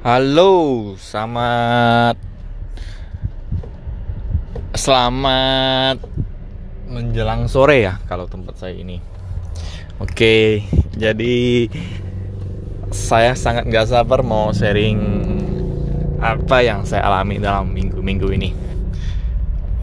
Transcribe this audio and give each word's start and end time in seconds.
Halo, 0.00 0.96
selamat 0.96 2.16
Selamat 4.72 6.00
menjelang 6.88 7.44
sore 7.52 7.84
ya 7.84 8.00
kalau 8.08 8.24
tempat 8.24 8.56
saya 8.56 8.80
ini. 8.80 8.96
Oke, 10.00 10.64
jadi 10.96 11.68
saya 12.88 13.36
sangat 13.36 13.68
nggak 13.68 13.92
sabar 13.92 14.24
mau 14.24 14.56
sharing 14.56 14.96
apa 16.16 16.64
yang 16.64 16.88
saya 16.88 17.04
alami 17.04 17.36
dalam 17.36 17.68
minggu-minggu 17.68 18.28
ini. 18.32 18.56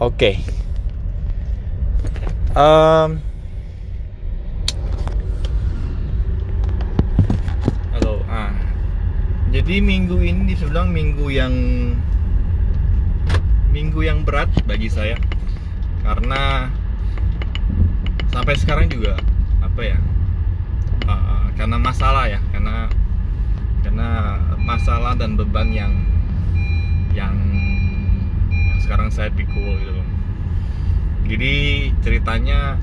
Oke, 0.02 0.42
um, 2.58 3.22
halo, 7.94 8.14
ah, 8.26 8.50
jadi 9.48 9.80
minggu 9.80 10.20
ini 10.20 10.52
dibilang 10.52 10.92
minggu 10.92 11.26
yang 11.32 11.54
minggu 13.72 14.00
yang 14.04 14.24
berat 14.24 14.52
bagi 14.68 14.92
saya. 14.92 15.16
Karena 16.04 16.68
sampai 18.32 18.54
sekarang 18.60 18.86
juga 18.92 19.18
apa 19.64 19.80
ya 19.82 19.98
uh, 21.08 21.46
karena 21.58 21.76
masalah 21.80 22.28
ya 22.30 22.40
karena 22.54 22.86
karena 23.82 24.08
masalah 24.62 25.12
dan 25.16 25.34
beban 25.34 25.72
yang 25.74 25.92
yang, 27.16 27.34
sekarang 28.78 29.10
saya 29.10 29.32
pikul 29.34 29.74
gitu 29.80 30.02
jadi 31.26 31.54
ceritanya 32.04 32.78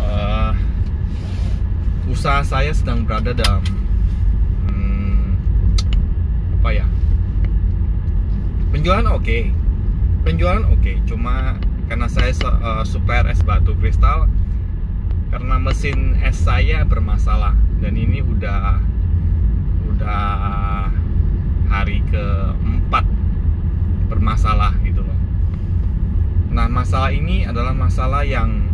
uh, 0.00 0.56
usaha 2.08 2.40
saya 2.40 2.72
sedang 2.72 3.04
berada 3.04 3.36
dalam 3.36 3.62
apa 6.64 6.80
ya 6.80 6.88
penjualan 8.72 9.04
oke 9.12 9.20
okay. 9.20 9.52
penjualan 10.24 10.64
oke 10.64 10.80
okay. 10.80 10.96
cuma 11.04 11.60
karena 11.92 12.08
saya 12.08 12.32
uh, 12.40 12.80
supplier 12.88 13.28
es 13.28 13.44
batu 13.44 13.76
kristal 13.76 14.32
karena 15.28 15.60
mesin 15.60 16.16
es 16.24 16.40
saya 16.40 16.80
bermasalah 16.88 17.52
dan 17.84 18.00
ini 18.00 18.24
udah 18.24 18.80
udah 19.92 20.24
hari 21.68 22.00
keempat 22.08 23.04
bermasalah 24.08 24.72
gitu 24.88 25.04
loh 25.04 25.20
nah 26.48 26.64
masalah 26.64 27.12
ini 27.12 27.44
adalah 27.44 27.76
masalah 27.76 28.24
yang 28.24 28.72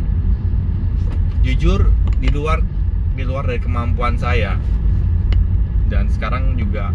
jujur 1.43 1.91
di 2.23 2.31
luar 2.31 2.63
di 3.19 3.27
luar 3.27 3.51
dari 3.51 3.59
kemampuan 3.59 4.15
saya 4.15 4.63
dan 5.91 6.07
sekarang 6.07 6.55
juga 6.55 6.95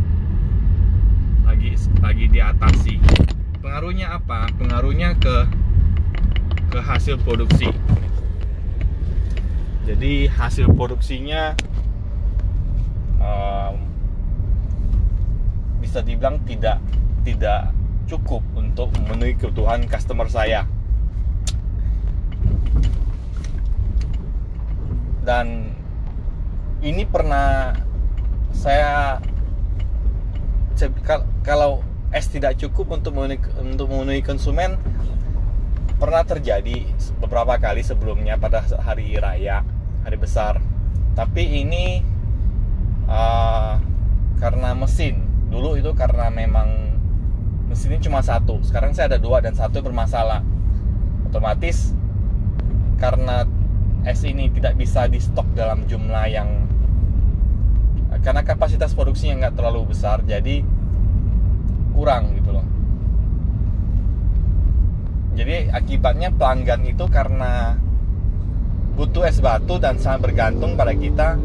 lagi 1.45 1.77
lagi 2.01 2.25
diatasi 2.29 2.99
pengaruhnya 3.65 4.07
apa? 4.21 4.45
Pengaruhnya 4.55 5.17
ke 5.17 5.35
ke 6.69 6.79
hasil 6.79 7.17
produksi. 7.25 7.67
Jadi 9.83 10.29
hasil 10.29 10.69
produksinya 10.71 11.57
um, 13.17 13.75
bisa 15.81 16.05
dibilang 16.05 16.39
tidak 16.45 16.77
tidak 17.25 17.73
cukup 18.05 18.45
untuk 18.53 18.93
memenuhi 19.02 19.33
kebutuhan 19.33 19.89
customer 19.89 20.30
saya. 20.30 20.63
Dan 25.25 25.73
ini 26.85 27.02
pernah 27.03 27.73
saya 28.53 29.17
kalau 31.41 31.81
es 32.11 32.27
tidak 32.31 32.59
cukup 32.59 32.99
untuk 32.99 33.15
memenuhi, 33.15 33.39
untuk 33.59 33.91
memenuhi 33.91 34.21
konsumen 34.23 34.79
pernah 35.95 36.27
terjadi 36.27 36.83
beberapa 37.23 37.55
kali 37.55 37.80
sebelumnya 37.80 38.36
pada 38.36 38.63
hari 38.83 39.15
raya 39.15 39.64
hari 40.03 40.17
besar. 40.19 40.59
Tapi 41.15 41.64
ini 41.64 42.03
uh, 43.08 43.80
karena 44.39 44.75
mesin. 44.75 45.23
Dulu 45.47 45.80
itu 45.80 45.95
karena 45.95 46.27
memang 46.27 46.99
mesinnya 47.71 48.03
cuma 48.03 48.19
satu. 48.19 48.59
Sekarang 48.61 48.91
saya 48.91 49.15
ada 49.15 49.19
dua 49.19 49.39
dan 49.39 49.55
satu 49.55 49.80
bermasalah. 49.80 50.43
Otomatis 51.31 51.95
karena 52.99 53.47
es 54.03 54.21
ini 54.23 54.52
tidak 54.52 54.75
bisa 54.77 55.08
di 55.08 55.17
stok 55.19 55.47
dalam 55.55 55.87
jumlah 55.87 56.25
yang 56.30 56.67
karena 58.25 58.41
kapasitas 58.41 58.97
produksinya 58.97 59.45
nggak 59.45 59.61
terlalu 59.61 59.93
besar 59.93 60.25
jadi 60.25 60.65
kurang 61.93 62.33
gitu 62.33 62.58
loh. 62.58 62.65
Jadi 65.37 65.69
akibatnya 65.69 66.33
pelanggan 66.33 66.81
itu 66.89 67.05
karena 67.05 67.77
butuh 68.97 69.30
es 69.30 69.37
batu 69.37 69.77
dan 69.77 70.02
sangat 70.02 70.25
bergantung 70.25 70.73
pada 70.73 70.97
kita 70.97 71.37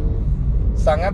sangat 0.73 1.13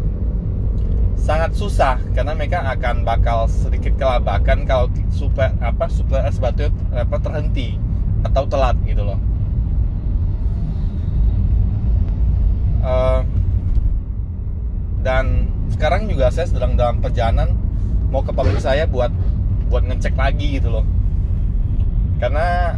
sangat 1.19 1.51
susah. 1.59 1.99
Karena 2.15 2.39
mereka 2.39 2.63
akan 2.63 3.03
bakal 3.03 3.51
sedikit 3.51 3.99
kelabakan 3.99 4.71
kalau 4.71 4.87
super 5.11 5.51
apa 5.59 5.91
super 5.91 6.23
es 6.31 6.39
batu 6.39 6.71
apa 6.95 7.17
terhenti 7.19 7.75
atau 8.23 8.47
telat 8.47 8.79
gitu 8.87 9.03
loh. 9.03 9.19
Uh, 12.87 13.27
dan 15.07 15.47
sekarang 15.71 16.11
juga 16.11 16.35
saya 16.35 16.51
sedang 16.51 16.75
dalam 16.75 16.99
perjalanan 16.99 17.55
mau 18.11 18.27
ke 18.27 18.35
pabrik 18.35 18.59
saya 18.59 18.91
buat 18.91 19.15
buat 19.71 19.87
ngecek 19.87 20.19
lagi 20.19 20.59
gitu 20.59 20.67
loh. 20.75 20.83
Karena 22.19 22.75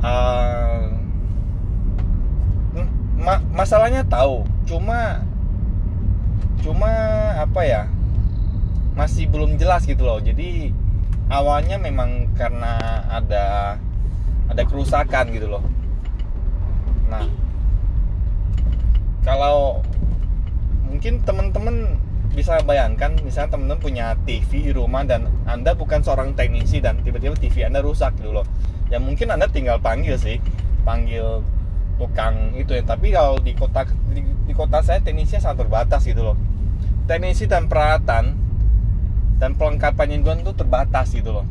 uh, 0.00 0.88
ma 3.20 3.36
masalahnya 3.52 4.00
tahu 4.08 4.48
cuma 4.64 5.20
cuma 6.64 6.88
apa 7.36 7.60
ya 7.60 7.82
masih 8.96 9.28
belum 9.28 9.60
jelas 9.60 9.84
gitu 9.84 10.08
loh. 10.08 10.24
Jadi 10.24 10.72
awalnya 11.28 11.76
memang 11.76 12.32
karena 12.32 12.80
ada 13.12 13.76
ada 14.48 14.62
kerusakan 14.64 15.36
gitu 15.36 15.52
loh. 15.52 15.64
Nah 17.12 17.28
kalau 19.20 19.84
mungkin 21.00 21.24
teman-teman 21.24 21.96
bisa 22.36 22.60
bayangkan 22.60 23.16
misalnya 23.24 23.56
teman-teman 23.56 23.80
punya 23.80 24.12
TV 24.28 24.68
di 24.68 24.72
rumah 24.76 25.00
dan 25.00 25.32
anda 25.48 25.72
bukan 25.72 26.04
seorang 26.04 26.36
teknisi 26.36 26.76
dan 26.76 27.00
tiba-tiba 27.00 27.32
TV 27.40 27.64
anda 27.64 27.80
rusak 27.80 28.20
gitu 28.20 28.36
loh. 28.36 28.44
Ya 28.92 29.00
mungkin 29.00 29.32
anda 29.32 29.48
tinggal 29.48 29.80
panggil 29.80 30.20
sih 30.20 30.36
panggil 30.84 31.40
tukang 31.96 32.52
itu 32.52 32.76
ya. 32.76 32.84
Tapi 32.84 33.16
kalau 33.16 33.40
di 33.40 33.56
kota 33.56 33.88
di, 34.12 34.20
di 34.20 34.52
kota 34.52 34.84
saya 34.84 35.00
teknisnya 35.00 35.40
sangat 35.40 35.64
terbatas 35.64 36.04
gitu 36.04 36.20
loh. 36.20 36.36
Teknisi 37.08 37.48
dan 37.48 37.64
peralatan 37.64 38.36
dan 39.40 39.56
pelengkapan 39.56 40.20
yang 40.20 40.36
itu 40.44 40.52
terbatas 40.52 41.16
gitu 41.16 41.32
loh. 41.32 41.48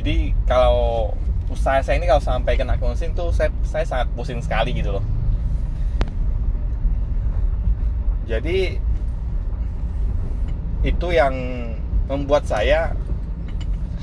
Jadi 0.00 0.32
kalau 0.48 1.12
usaha 1.52 1.76
saya 1.84 2.00
ini 2.00 2.08
kalau 2.08 2.24
sampai 2.24 2.56
kena 2.56 2.80
mesin 2.80 3.12
tuh 3.12 3.28
saya, 3.36 3.52
saya 3.68 3.84
sangat 3.84 4.08
pusing 4.16 4.40
sekali 4.40 4.72
gitu 4.72 4.96
loh 4.96 5.04
jadi 8.24 8.80
itu 10.84 11.08
yang 11.12 11.34
membuat 12.08 12.44
saya 12.44 12.92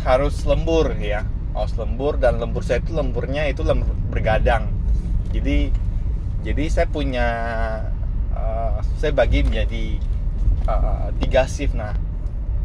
harus 0.02 0.46
lembur 0.46 0.94
ya. 0.98 1.26
Harus 1.52 1.76
lembur 1.76 2.16
dan 2.18 2.40
lembur 2.42 2.64
saya 2.64 2.82
itu 2.82 2.94
lemburnya 2.96 3.50
itu 3.50 3.62
lembur 3.62 3.94
bergadang. 4.10 4.70
Jadi 5.34 5.74
jadi 6.42 6.64
saya 6.70 6.88
punya 6.90 7.28
uh, 8.34 8.82
saya 8.98 9.14
bagi 9.14 9.46
menjadi 9.46 9.98
uh, 10.66 11.14
tiga 11.22 11.46
shift. 11.46 11.78
Nah 11.78 11.94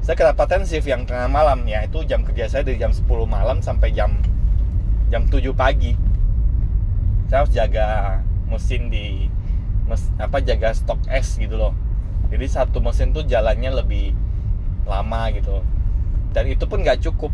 saya 0.01 0.17
kedapatan 0.17 0.65
shift 0.65 0.89
yang 0.89 1.05
tengah 1.05 1.29
malam 1.29 1.65
ya. 1.69 1.85
Itu 1.85 2.05
jam 2.09 2.25
kerja 2.25 2.49
saya 2.49 2.63
dari 2.65 2.81
jam 2.81 2.93
10 2.93 3.05
malam 3.29 3.61
sampai 3.61 3.93
jam 3.93 4.17
jam 5.13 5.29
7 5.29 5.53
pagi. 5.53 5.93
Saya 7.27 7.43
harus 7.43 7.53
jaga 7.53 7.87
mesin 8.47 8.87
di 8.87 9.27
mes, 9.87 10.03
apa 10.19 10.43
jaga 10.43 10.75
stok 10.75 10.99
es 11.11 11.39
gitu 11.39 11.55
loh. 11.59 11.73
Jadi 12.31 12.47
satu 12.51 12.83
mesin 12.83 13.15
tuh 13.15 13.23
jalannya 13.23 13.71
lebih 13.71 14.13
lama 14.87 15.31
gitu. 15.31 15.63
Dan 16.35 16.51
itu 16.51 16.67
pun 16.67 16.83
nggak 16.83 17.01
cukup. 17.03 17.33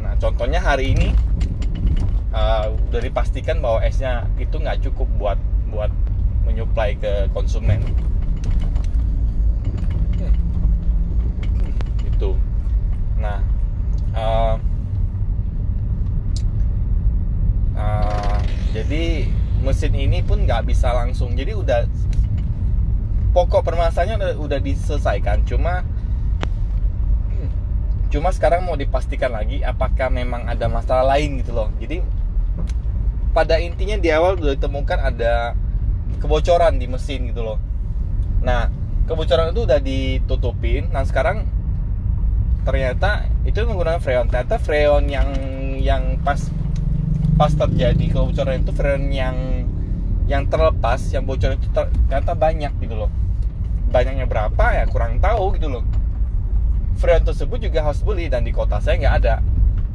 Nah 0.00 0.16
contohnya 0.16 0.60
hari 0.60 0.96
ini 0.96 1.12
uh, 2.32 2.72
udah 2.90 3.00
dipastikan 3.00 3.60
bahwa 3.60 3.84
esnya 3.84 4.26
itu 4.40 4.56
nggak 4.56 4.80
cukup 4.88 5.08
buat 5.20 5.38
buat 5.70 5.92
menyuplai 6.48 6.96
ke 6.96 7.28
konsumen. 7.36 7.84
Hmm. 10.20 11.72
itu 12.04 12.36
nah 13.16 13.40
uh, 14.12 14.60
jadi 18.70 19.28
mesin 19.60 19.92
ini 19.94 20.24
pun 20.24 20.44
nggak 20.44 20.66
bisa 20.66 20.92
langsung. 20.92 21.36
Jadi 21.36 21.52
udah 21.52 21.86
pokok 23.30 23.62
permasalahannya 23.62 24.16
udah, 24.18 24.34
udah 24.40 24.58
diselesaikan. 24.60 25.46
Cuma 25.46 25.84
cuma 28.10 28.34
sekarang 28.34 28.66
mau 28.66 28.74
dipastikan 28.74 29.30
lagi 29.30 29.62
apakah 29.62 30.10
memang 30.10 30.50
ada 30.50 30.66
masalah 30.66 31.14
lain 31.14 31.38
gitu 31.38 31.54
loh. 31.54 31.70
Jadi 31.78 32.02
pada 33.30 33.62
intinya 33.62 33.94
di 33.94 34.10
awal 34.10 34.34
udah 34.34 34.58
ditemukan 34.58 34.98
ada 34.98 35.54
kebocoran 36.18 36.82
di 36.82 36.90
mesin 36.90 37.30
gitu 37.30 37.46
loh. 37.46 37.58
Nah 38.42 38.66
kebocoran 39.06 39.54
itu 39.54 39.62
udah 39.62 39.78
ditutupin. 39.78 40.90
Nah 40.90 41.06
sekarang 41.06 41.46
ternyata 42.66 43.30
itu 43.46 43.62
menggunakan 43.62 44.02
freon. 44.02 44.26
Ternyata 44.26 44.58
freon 44.58 45.06
yang 45.06 45.30
yang 45.78 46.18
pas 46.26 46.50
pas 47.40 47.56
terjadi 47.56 48.12
kebocoran 48.12 48.60
itu 48.60 48.68
freon 48.76 49.08
yang 49.08 49.64
yang 50.28 50.44
terlepas 50.52 51.00
yang 51.08 51.24
bocor 51.24 51.56
itu 51.56 51.72
ter, 51.72 51.88
ternyata 52.04 52.36
banyak 52.36 52.68
gitu 52.84 53.00
loh. 53.00 53.08
Banyaknya 53.88 54.28
berapa 54.28 54.60
ya? 54.76 54.84
Kurang 54.84 55.24
tahu 55.24 55.56
gitu 55.56 55.72
loh. 55.72 55.84
Freon 57.00 57.24
tersebut 57.24 57.64
juga 57.64 57.80
harus 57.80 58.04
beli 58.04 58.28
dan 58.28 58.44
di 58.44 58.52
kota 58.52 58.76
saya 58.84 59.00
nggak 59.00 59.14
ada. 59.24 59.34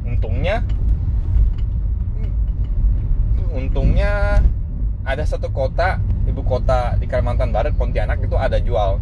Untungnya 0.02 0.66
untungnya 3.54 4.42
ada 5.06 5.22
satu 5.22 5.46
kota 5.54 6.02
ibu 6.26 6.42
kota 6.42 6.98
di 6.98 7.06
Kalimantan 7.06 7.54
Barat 7.54 7.78
Pontianak 7.78 8.26
itu 8.26 8.34
ada 8.34 8.58
jual. 8.58 8.98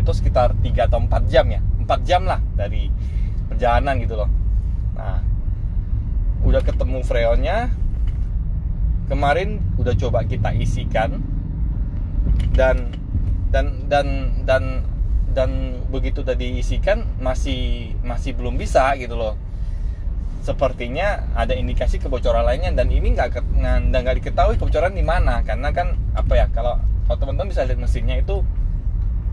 Itu 0.00 0.16
sekitar 0.16 0.56
3 0.64 0.88
atau 0.88 0.96
4 0.96 1.28
jam 1.28 1.44
ya. 1.52 1.60
4 1.60 2.08
jam 2.08 2.24
lah 2.24 2.40
dari 2.56 2.88
perjalanan 3.52 4.00
gitu 4.00 4.16
loh. 4.16 4.32
Nah 4.96 5.33
udah 6.54 6.62
ketemu 6.62 7.02
freonnya 7.02 7.74
kemarin 9.10 9.58
udah 9.74 9.90
coba 9.98 10.22
kita 10.22 10.54
isikan. 10.54 11.18
Dan 12.54 12.94
dan 13.50 13.90
dan 13.90 14.06
dan 14.46 14.86
dan 15.34 15.50
begitu 15.90 16.22
udah 16.22 16.38
diisikan 16.38 17.02
masih 17.18 17.90
masih 18.06 18.38
belum 18.38 18.54
bisa 18.54 18.94
gitu 19.02 19.18
loh. 19.18 19.34
Sepertinya 20.46 21.26
ada 21.34 21.58
indikasi 21.58 21.98
kebocoran 21.98 22.46
lainnya 22.46 22.70
dan 22.70 22.86
ini 22.86 23.18
nggak 23.18 23.34
nggak 23.90 24.22
diketahui 24.22 24.54
kebocoran 24.54 24.94
di 24.94 25.02
mana. 25.02 25.42
Karena 25.42 25.74
kan 25.74 25.98
apa 26.14 26.38
ya 26.38 26.46
kalau 26.54 26.78
kalau 27.10 27.18
teman-teman 27.18 27.50
bisa 27.50 27.66
lihat 27.66 27.82
mesinnya 27.82 28.22
itu 28.22 28.46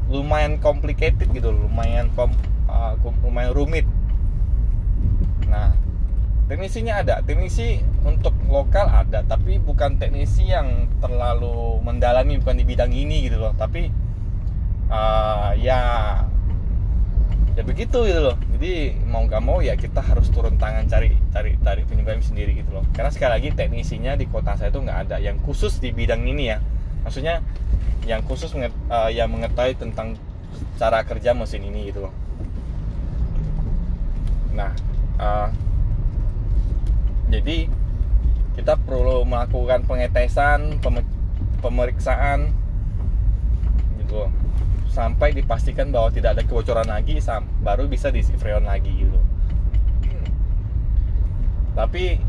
lumayan 0.10 0.58
complicated 0.58 1.30
gitu 1.30 1.54
lumayan 1.54 2.10
kom, 2.18 2.34
uh, 2.66 2.98
lumayan 3.22 3.54
rumit. 3.54 3.86
Nah 5.46 5.91
teknisinya 6.52 7.00
ada. 7.00 7.24
Teknisi 7.24 7.80
untuk 8.04 8.36
lokal 8.52 8.92
ada 8.92 9.24
tapi 9.24 9.56
bukan 9.56 9.96
teknisi 9.96 10.52
yang 10.52 10.92
terlalu 11.00 11.80
mendalami 11.80 12.36
bukan 12.44 12.60
di 12.60 12.68
bidang 12.68 12.92
ini 12.92 13.32
gitu 13.32 13.40
loh. 13.40 13.56
Tapi 13.56 13.88
uh, 14.92 15.56
ya 15.56 15.80
ya 17.56 17.64
begitu 17.64 18.04
gitu 18.04 18.20
loh. 18.20 18.36
Jadi 18.60 19.00
mau 19.08 19.24
nggak 19.24 19.40
mau 19.40 19.64
ya 19.64 19.80
kita 19.80 20.04
harus 20.04 20.28
turun 20.28 20.60
tangan 20.60 20.92
cari 20.92 21.16
cari 21.32 21.56
cari 21.64 21.88
penyebabnya 21.88 22.20
sendiri 22.20 22.52
gitu 22.60 22.76
loh. 22.76 22.84
Karena 22.92 23.16
sekali 23.16 23.32
lagi 23.40 23.50
teknisinya 23.56 24.20
di 24.20 24.28
kota 24.28 24.60
saya 24.60 24.76
itu 24.76 24.84
nggak 24.84 25.00
ada. 25.08 25.24
Yang 25.24 25.40
khusus 25.48 25.80
di 25.80 25.96
bidang 25.96 26.28
ini 26.28 26.52
ya. 26.52 26.60
Maksudnya 27.08 27.40
yang 28.04 28.28
khusus 28.28 28.52
menget, 28.52 28.76
uh, 28.92 29.08
yang 29.08 29.32
mengetahui 29.32 29.80
tentang 29.80 30.20
cara 30.76 31.00
kerja 31.08 31.32
mesin 31.32 31.64
ini 31.64 31.96
gitu 31.96 32.12
loh. 32.12 32.14
Nah 34.52 34.76
uh, 35.16 35.71
jadi 37.32 37.72
kita 38.60 38.76
perlu 38.84 39.24
melakukan 39.24 39.88
pengetesan 39.88 40.84
pemeriksaan 41.64 42.52
gitu. 44.04 44.28
Sampai 44.92 45.32
dipastikan 45.32 45.88
bahwa 45.88 46.12
tidak 46.12 46.36
ada 46.36 46.44
kebocoran 46.44 46.92
lagi 46.92 47.16
baru 47.64 47.88
bisa 47.88 48.12
diisi 48.12 48.36
freon 48.36 48.68
lagi 48.68 48.92
gitu. 48.92 49.20
Tapi 51.72 52.20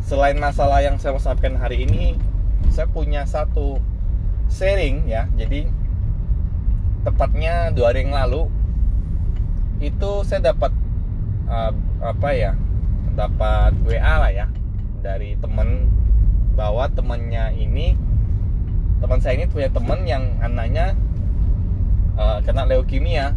selain 0.00 0.40
masalah 0.40 0.80
yang 0.80 0.96
saya 0.96 1.12
mau 1.12 1.20
sampaikan 1.20 1.60
hari 1.60 1.84
ini 1.84 2.16
saya 2.72 2.88
punya 2.88 3.28
satu 3.28 3.76
sharing 4.48 5.04
ya. 5.04 5.28
Jadi 5.36 5.68
tepatnya 7.04 7.68
dua 7.76 7.92
hari 7.92 8.08
yang 8.08 8.16
lalu 8.16 8.48
itu 9.84 10.24
saya 10.24 10.56
dapat 10.56 10.72
uh, 11.52 11.76
apa 12.00 12.30
ya 12.32 12.56
dapat 13.18 13.74
WA 13.82 14.14
lah 14.22 14.30
ya 14.30 14.46
dari 15.02 15.34
temen 15.42 15.90
bahwa 16.54 16.86
temennya 16.94 17.50
ini 17.50 17.98
teman 19.02 19.18
saya 19.18 19.42
ini 19.42 19.46
punya 19.50 19.66
teman 19.74 20.06
yang 20.06 20.38
anaknya 20.38 20.94
uh, 22.14 22.38
kena 22.46 22.62
leukemia. 22.66 23.34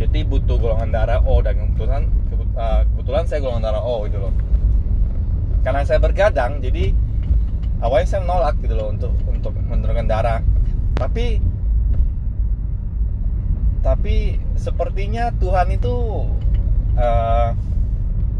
Jadi 0.00 0.24
butuh 0.24 0.56
golongan 0.56 0.96
darah 0.96 1.20
O 1.28 1.44
dan 1.44 1.60
kebetulan 1.60 2.08
uh, 2.56 2.88
kebetulan 2.96 3.24
saya 3.28 3.44
golongan 3.44 3.64
darah 3.68 3.84
O 3.84 4.08
gitu 4.08 4.16
loh. 4.16 4.32
Karena 5.60 5.84
saya 5.84 6.00
bergadang 6.00 6.64
jadi 6.64 6.96
awalnya 7.84 8.08
saya 8.08 8.20
menolak 8.24 8.56
gitu 8.64 8.72
loh 8.76 8.88
untuk 8.88 9.12
untuk 9.28 9.52
menurunkan 9.68 10.08
darah. 10.08 10.40
Tapi 10.96 11.40
tapi 13.80 14.36
sepertinya 14.56 15.32
Tuhan 15.40 15.72
itu 15.72 15.96
uh, 17.00 17.56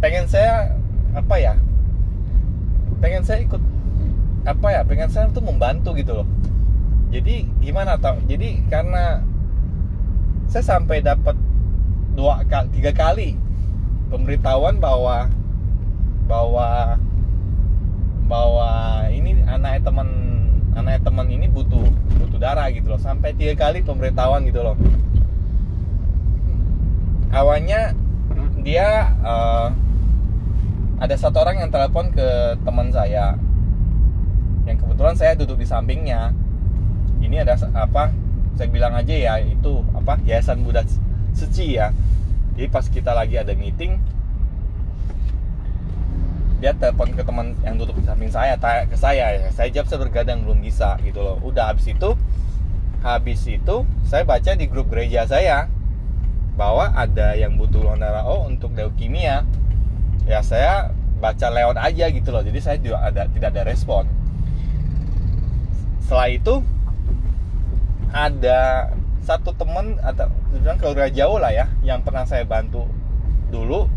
pengen 0.04 0.28
saya 0.28 0.76
apa 1.16 1.34
ya 1.40 1.54
pengen 3.00 3.24
saya 3.24 3.42
ikut 3.42 3.62
apa 4.44 4.66
ya 4.72 4.80
pengen 4.84 5.08
saya 5.08 5.28
tuh 5.32 5.44
membantu 5.44 5.96
gitu 5.96 6.22
loh. 6.22 6.28
Jadi 7.10 7.48
gimana 7.58 7.98
tau? 7.98 8.20
Jadi 8.28 8.62
karena 8.70 9.24
saya 10.46 10.64
sampai 10.64 11.02
dapat 11.02 11.34
dua 12.14 12.44
kali 12.46 12.68
tiga 12.76 12.92
kali 12.94 13.34
pemberitahuan 14.12 14.78
bahwa 14.78 15.26
bahwa 16.30 16.96
bahwa 18.30 18.70
ini 19.10 19.42
anak 19.44 19.82
teman 19.82 20.08
anak 20.78 21.02
teman 21.02 21.26
ini 21.26 21.50
butuh 21.50 21.82
butuh 22.22 22.38
darah 22.38 22.70
gitu 22.70 22.94
loh. 22.94 23.00
Sampai 23.00 23.34
tiga 23.34 23.58
kali 23.58 23.82
pemberitahuan 23.82 24.46
gitu 24.46 24.62
loh. 24.62 24.76
Awalnya 27.30 27.94
dia 28.60 29.16
uh, 29.24 29.68
ada 31.00 31.16
satu 31.16 31.40
orang 31.40 31.64
yang 31.64 31.70
telepon 31.72 32.12
ke 32.12 32.28
teman 32.60 32.92
saya. 32.92 33.34
Yang 34.68 34.84
kebetulan 34.84 35.16
saya 35.16 35.32
duduk 35.34 35.56
di 35.56 35.66
sampingnya. 35.66 36.36
Ini 37.20 37.44
ada 37.44 37.56
apa 37.76 38.12
saya 38.56 38.68
bilang 38.68 38.92
aja 38.92 39.12
ya 39.12 39.40
itu 39.40 39.80
apa 39.96 40.20
Yayasan 40.24 40.60
Buddha 40.60 40.84
Suci 41.32 41.80
ya. 41.80 41.92
Jadi 42.56 42.68
pas 42.68 42.84
kita 42.84 43.16
lagi 43.16 43.40
ada 43.40 43.56
meeting 43.56 43.96
dia 46.60 46.76
telepon 46.76 47.08
ke 47.16 47.24
teman 47.24 47.56
yang 47.64 47.80
duduk 47.80 47.96
di 47.96 48.04
samping 48.04 48.28
saya 48.28 48.52
tanya 48.60 48.84
ke 48.84 48.96
saya 49.00 49.32
ya. 49.32 49.48
Saya 49.48 49.72
jawab 49.72 49.88
saya 49.88 50.00
bergadang 50.04 50.44
belum 50.44 50.60
bisa 50.60 51.00
gitu 51.00 51.24
loh. 51.24 51.40
Udah 51.40 51.72
habis 51.72 51.88
itu 51.88 52.12
habis 53.00 53.40
itu 53.48 53.88
saya 54.04 54.28
baca 54.28 54.52
di 54.52 54.68
grup 54.68 54.92
gereja 54.92 55.24
saya 55.24 55.72
bahwa 56.60 56.92
ada 56.92 57.32
yang 57.40 57.56
butuh 57.56 57.80
donor 57.80 57.96
darah 57.96 58.28
O 58.28 58.44
untuk 58.44 58.76
leukemia 58.76 59.48
ya 60.28 60.44
saya 60.44 60.92
baca 61.16 61.48
lewat 61.48 61.80
aja 61.80 62.12
gitu 62.12 62.28
loh. 62.28 62.44
Jadi 62.44 62.60
saya 62.60 62.76
juga 62.76 63.00
ada 63.00 63.24
tidak 63.32 63.56
ada 63.56 63.64
respon. 63.64 64.04
Setelah 66.04 66.28
itu 66.28 66.60
ada 68.12 68.92
satu 69.24 69.56
temen 69.56 69.96
atau 70.04 70.28
bilang 70.52 70.76
keluarga 70.76 71.08
jauh 71.08 71.40
lah 71.40 71.48
ya 71.48 71.64
yang 71.80 72.04
pernah 72.04 72.28
saya 72.28 72.44
bantu 72.44 72.84
dulu 73.48 73.88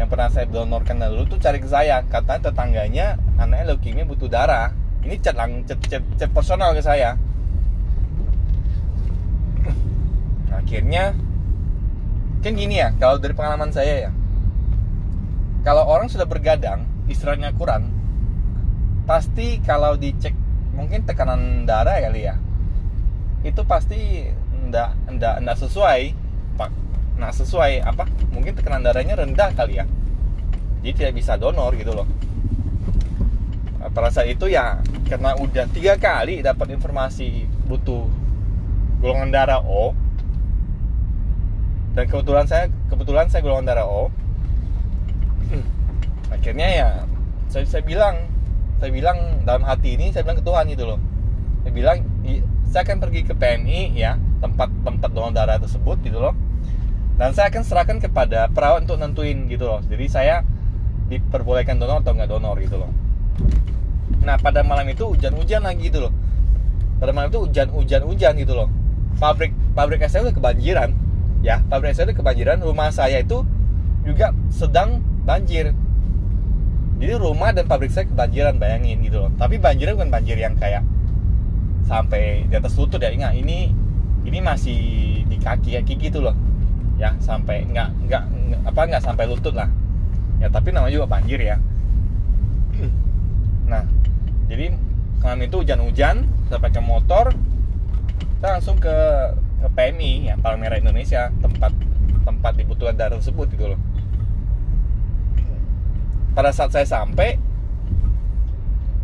yang 0.00 0.08
pernah 0.08 0.32
saya 0.32 0.48
donorkan 0.48 0.96
dulu 0.96 1.28
tuh 1.28 1.36
cari 1.36 1.60
ke 1.60 1.68
saya. 1.68 2.00
Katanya 2.08 2.48
tetangganya 2.48 3.06
anaknya 3.36 3.76
leukemia 3.76 4.08
butuh 4.08 4.32
darah. 4.32 4.72
Ini 5.04 5.20
chat 5.20 5.36
lang 5.36 5.68
chat, 5.68 5.76
chat, 5.92 6.00
chat 6.16 6.32
personal 6.32 6.72
ke 6.72 6.80
saya 6.80 7.20
akhirnya 10.62 11.12
kan 12.42 12.52
gini 12.54 12.78
ya 12.78 12.94
kalau 12.96 13.18
dari 13.18 13.34
pengalaman 13.34 13.74
saya 13.74 14.08
ya. 14.08 14.12
Kalau 15.62 15.86
orang 15.86 16.10
sudah 16.10 16.26
bergadang 16.26 16.86
istirahatnya 17.06 17.54
kurang 17.54 17.90
pasti 19.02 19.58
kalau 19.66 19.98
dicek 19.98 20.34
mungkin 20.72 21.02
tekanan 21.02 21.66
darah 21.66 21.98
kali 21.98 22.22
ya 22.22 22.38
itu 23.42 23.58
pasti 23.66 24.30
ndak 24.70 24.94
ndak 25.18 25.42
ndak 25.42 25.56
sesuai 25.58 26.14
pak. 26.54 26.70
Nah 27.18 27.30
sesuai 27.34 27.82
apa? 27.82 28.06
Mungkin 28.30 28.54
tekanan 28.54 28.86
darahnya 28.86 29.18
rendah 29.18 29.50
kali 29.52 29.82
ya. 29.82 29.86
Jadi 30.82 30.94
tidak 30.98 31.14
bisa 31.18 31.34
donor 31.38 31.74
gitu 31.74 31.94
loh. 31.94 32.06
Saat 33.92 34.30
itu 34.30 34.48
ya 34.48 34.80
karena 35.10 35.36
udah 35.36 35.66
tiga 35.74 35.98
kali 35.98 36.40
dapat 36.40 36.74
informasi 36.74 37.44
butuh 37.68 38.06
golongan 39.02 39.30
darah 39.34 39.60
O 39.60 39.92
dan 41.92 42.04
kebetulan 42.08 42.46
saya 42.48 42.64
kebetulan 42.88 43.26
saya 43.28 43.40
golongan 43.44 43.68
darah 43.68 43.86
O 43.88 44.08
akhirnya 46.32 46.68
ya 46.68 46.88
saya, 47.52 47.68
saya 47.68 47.84
bilang 47.84 48.32
saya 48.82 48.90
bilang 48.90 49.46
dalam 49.46 49.62
hati 49.62 49.94
ini 49.94 50.10
saya 50.10 50.26
bilang 50.26 50.42
ke 50.42 50.44
Tuhan 50.48 50.64
gitu 50.74 50.84
loh. 50.88 50.98
Saya 51.62 51.70
bilang 51.70 52.02
saya 52.66 52.82
akan 52.82 52.98
pergi 52.98 53.20
ke 53.22 53.34
PMI 53.36 53.94
ya 53.94 54.18
tempat 54.42 54.72
tempat 54.82 55.10
donor 55.14 55.30
darah 55.30 55.60
tersebut 55.62 56.02
gitu 56.02 56.18
loh. 56.18 56.34
Dan 57.14 57.30
saya 57.30 57.52
akan 57.52 57.62
serahkan 57.62 58.02
kepada 58.02 58.50
perawat 58.50 58.88
untuk 58.88 58.98
nentuin 58.98 59.46
gitu 59.46 59.70
loh. 59.70 59.78
Jadi 59.86 60.10
saya 60.10 60.42
diperbolehkan 61.06 61.78
donor 61.78 62.02
atau 62.02 62.10
nggak 62.10 62.26
donor 62.26 62.58
gitu 62.58 62.80
loh. 62.82 62.90
Nah 64.26 64.34
pada 64.40 64.66
malam 64.66 64.88
itu 64.90 65.06
hujan-hujan 65.06 65.62
lagi 65.62 65.86
gitu 65.92 66.08
loh. 66.08 66.12
Pada 66.98 67.14
malam 67.14 67.30
itu 67.30 67.38
hujan-hujan-hujan 67.46 68.34
gitu 68.34 68.54
loh. 68.56 68.66
Pabrik 69.20 69.54
pabrik 69.78 70.02
saya 70.10 70.26
udah 70.26 70.34
kebanjiran 70.34 70.90
ya 71.42 71.60
pabrik 71.66 71.92
saya 71.92 72.10
udah 72.10 72.16
kebanjiran. 72.16 72.58
Rumah 72.62 72.88
saya 72.94 73.20
itu 73.20 73.42
juga 74.06 74.32
sedang 74.48 75.02
banjir. 75.26 75.74
Jadi 77.02 77.12
rumah 77.18 77.50
dan 77.50 77.66
pabrik 77.66 77.90
saya 77.90 78.06
kebanjiran 78.06 78.62
bayangin 78.62 79.02
gitu 79.02 79.26
loh. 79.26 79.30
Tapi 79.34 79.58
banjirnya 79.58 79.98
bukan 79.98 80.10
banjir 80.10 80.38
yang 80.38 80.54
kayak 80.54 80.86
sampai 81.86 82.46
di 82.46 82.54
atas 82.54 82.78
lutut 82.78 83.02
ya. 83.02 83.10
Ingat 83.10 83.34
ini 83.34 83.74
ini 84.22 84.38
masih 84.38 84.80
di 85.26 85.36
kaki 85.36 85.82
kaki 85.82 85.98
gitu 85.98 86.22
loh. 86.22 86.34
Ya 86.96 87.18
sampai 87.18 87.66
nggak 87.66 87.88
nggak 88.06 88.22
apa 88.70 88.80
nggak 88.86 89.02
sampai 89.02 89.26
lutut 89.26 89.54
lah. 89.58 89.66
Ya 90.38 90.46
tapi 90.46 90.70
namanya 90.70 90.94
juga 90.94 91.10
banjir 91.10 91.42
ya. 91.42 91.58
Nah 93.66 93.82
jadi 94.46 94.78
malam 95.22 95.42
itu 95.42 95.62
hujan-hujan 95.62 96.26
saya 96.50 96.58
pakai 96.58 96.82
motor 96.82 97.30
kita 98.38 98.58
langsung 98.58 98.74
ke 98.76 98.94
PMI 99.70 100.32
ya 100.32 100.34
Palang 100.40 100.58
Merah 100.58 100.78
Indonesia 100.80 101.30
tempat 101.38 101.70
tempat 102.22 102.52
dibutuhkan 102.58 102.94
darah 102.94 103.18
tersebut 103.18 103.46
gitu 103.54 103.74
loh. 103.74 103.80
Pada 106.32 106.50
saat 106.54 106.72
saya 106.72 106.86
sampai 106.88 107.36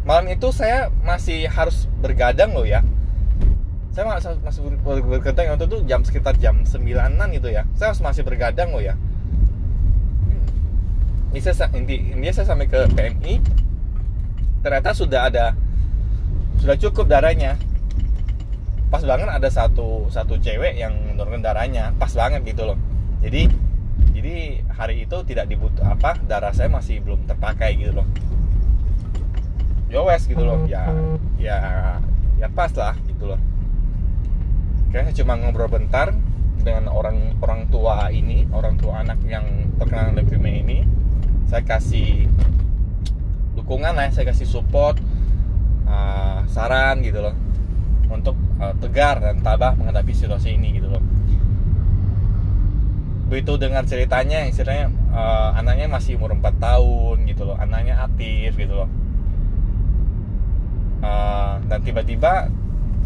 malam 0.09 0.25
itu 0.33 0.49
saya 0.49 0.88
masih 1.05 1.45
harus 1.50 1.85
bergadang 2.00 2.57
loh 2.57 2.65
ya. 2.65 2.81
Saya 3.93 4.09
masih, 4.09 4.38
masih 4.41 4.61
ber, 4.81 5.03
bergadang 5.03 5.53
waktu 5.53 5.67
itu 5.69 5.79
jam 5.85 6.00
sekitar 6.07 6.38
jam 6.41 6.62
sembilanan 6.65 7.29
gitu 7.35 7.53
ya. 7.53 7.69
Saya 7.77 7.93
masih 7.99 8.25
bergadang 8.25 8.73
loh 8.73 8.81
ya. 8.81 8.97
Ini 11.29 11.41
saya 11.45 11.69
ini 11.77 12.29
saya 12.33 12.49
sampai 12.49 12.71
ke 12.71 12.88
PMI 12.97 13.35
ternyata 14.65 14.91
sudah 14.97 15.29
ada 15.29 15.47
sudah 16.59 16.75
cukup 16.81 17.07
darahnya 17.07 17.55
pas 18.88 19.04
banget 19.04 19.28
ada 19.28 19.49
satu 19.52 20.09
satu 20.09 20.40
cewek 20.40 20.80
yang 20.80 20.97
menurunkan 21.12 21.45
darahnya. 21.45 21.92
Pas 22.00 22.12
banget 22.12 22.45
gitu 22.49 22.64
loh. 22.64 22.78
Jadi 23.21 23.49
jadi 24.16 24.64
hari 24.73 25.04
itu 25.04 25.16
tidak 25.28 25.47
dibutuh 25.52 25.85
apa 25.85 26.16
darah 26.25 26.50
saya 26.57 26.73
masih 26.73 27.04
belum 27.04 27.28
terpakai 27.28 27.76
gitu 27.76 28.00
loh. 28.00 28.07
Yowes 29.92 30.25
gitu 30.25 30.40
loh. 30.40 30.64
Ya 30.64 30.88
ya 31.37 31.57
ya 32.40 32.49
pas 32.49 32.73
lah 32.73 32.97
gitu 33.04 33.28
loh. 33.28 33.40
Kayaknya 34.88 35.12
cuma 35.21 35.37
ngobrol 35.37 35.68
bentar 35.68 36.16
dengan 36.64 36.88
orang 36.88 37.37
orang 37.45 37.68
tua 37.68 38.09
ini 38.09 38.49
orang 38.50 38.80
tua 38.80 39.04
anak 39.04 39.21
yang 39.28 39.45
terkena 39.76 40.16
leukemia 40.16 40.64
ini. 40.64 40.78
Saya 41.49 41.64
kasih 41.64 42.28
dukungan 43.57 43.97
lah 43.97 44.09
saya 44.14 44.30
kasih 44.30 44.49
support 44.49 44.97
uh, 45.88 46.45
saran 46.47 47.02
gitu 47.02 47.18
loh 47.18 47.35
untuk 48.09 48.37
uh, 48.59 48.75
tegar 48.81 49.21
dan 49.21 49.41
tabah 49.45 49.77
menghadapi 49.77 50.12
situasi 50.12 50.57
ini 50.57 50.81
gitu 50.81 50.88
loh 50.88 51.03
begitu 53.29 53.61
dengan 53.61 53.85
ceritanya 53.85 54.49
istilahnya 54.49 54.88
uh, 55.12 55.53
anaknya 55.53 55.85
masih 55.85 56.17
umur 56.17 56.33
4 56.33 56.49
tahun 56.57 57.17
gitu 57.29 57.45
loh 57.45 57.57
anaknya 57.61 58.00
aktif 58.00 58.57
gitu 58.57 58.73
loh 58.73 58.88
uh, 61.05 61.61
dan 61.69 61.79
tiba-tiba 61.85 62.49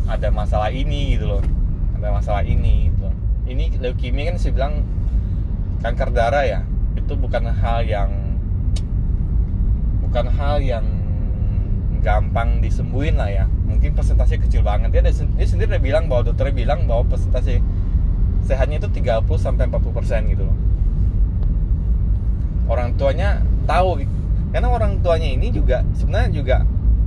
ada 0.06 0.28
masalah 0.30 0.70
ini 0.70 1.18
gitu 1.18 1.26
loh 1.26 1.42
ada 1.98 2.14
masalah 2.14 2.42
ini 2.46 2.90
gitu 2.94 3.10
loh. 3.10 3.14
ini 3.50 3.74
leukemia 3.82 4.30
kan 4.30 4.36
saya 4.38 4.54
bilang 4.54 4.74
kanker 5.82 6.14
darah 6.14 6.46
ya 6.46 6.60
itu 6.94 7.18
bukan 7.18 7.50
hal 7.50 7.82
yang 7.82 8.10
bukan 10.06 10.30
hal 10.30 10.62
yang 10.62 10.86
gampang 12.02 12.58
disembuhin 12.58 13.16
lah 13.16 13.30
ya. 13.30 13.44
Mungkin 13.46 13.94
persentase 13.94 14.36
kecil 14.36 14.66
banget. 14.66 14.90
Dia, 14.92 15.02
dia 15.08 15.46
sendiri 15.46 15.78
udah 15.78 15.82
bilang 15.82 16.04
bahwa 16.10 16.28
dokternya 16.28 16.54
bilang 16.54 16.84
bahwa 16.84 17.06
persentase 17.06 17.62
sehatnya 18.42 18.82
itu 18.82 18.90
30 18.90 19.24
sampai 19.38 19.70
40 19.70 19.96
persen 19.96 20.20
gitu 20.28 20.42
loh. 20.44 20.56
Orang 22.66 22.98
tuanya 22.98 23.40
tahu 23.64 24.02
karena 24.52 24.68
orang 24.68 25.00
tuanya 25.00 25.30
ini 25.32 25.48
juga 25.54 25.86
sebenarnya 25.96 26.30
juga 26.34 26.56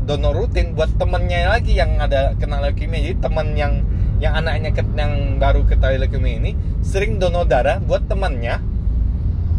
donor 0.06 0.34
rutin 0.34 0.74
buat 0.74 0.90
temennya 0.98 1.52
lagi 1.52 1.76
yang 1.76 2.00
ada 2.00 2.34
kena 2.40 2.64
leukemia. 2.64 3.12
Jadi 3.12 3.18
temen 3.20 3.48
yang 3.54 3.84
yang 4.24 4.34
anaknya 4.40 4.72
yang 4.96 5.38
baru 5.38 5.68
ketahui 5.68 6.00
leukemia 6.00 6.40
ini 6.40 6.52
sering 6.80 7.20
donor 7.20 7.44
darah 7.44 7.84
buat 7.84 8.08
temennya 8.08 8.64